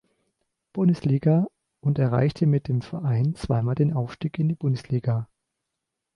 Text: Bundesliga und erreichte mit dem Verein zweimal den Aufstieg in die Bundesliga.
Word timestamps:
Bundesliga 0.73 1.45
und 1.79 1.99
erreichte 1.99 2.47
mit 2.47 2.67
dem 2.69 2.81
Verein 2.81 3.35
zweimal 3.35 3.75
den 3.75 3.93
Aufstieg 3.93 4.39
in 4.39 4.49
die 4.49 4.55
Bundesliga. 4.55 5.27